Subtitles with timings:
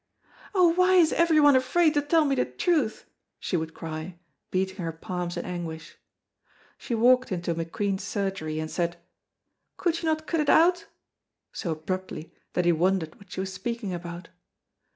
[0.55, 3.05] "Oh, why is everyone afraid to tell me the truth!"
[3.39, 4.17] she would cry,
[4.49, 5.95] beating her palms in anguish.
[6.79, 8.97] She walked into McQueen's surgery and said,
[9.77, 10.87] "Could you not cut it out?"
[11.51, 14.29] so abruptly that he wondered what she was speaking about.